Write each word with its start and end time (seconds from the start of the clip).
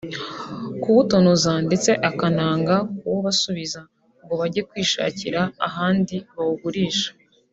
kuwutonoza 0.81 1.51
ndetse 1.67 1.91
akananga 2.09 2.75
no 2.81 2.85
kuwubasubiza 2.99 3.79
ngo 4.23 4.33
bajye 4.39 4.61
kwishakira 4.69 5.41
ahandi 5.67 6.15
bawugurisha 6.35 7.09